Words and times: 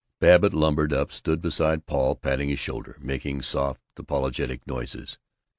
Babbitt 0.19 0.51
lumbered 0.55 0.91
up, 0.93 1.11
stood 1.11 1.41
beside 1.43 1.85
Paul 1.85 2.15
patting 2.15 2.49
his 2.49 2.57
shoulder, 2.57 2.97
making 2.99 3.43
soft 3.43 3.79
apologetic 3.99 4.65
noises. 4.65 5.19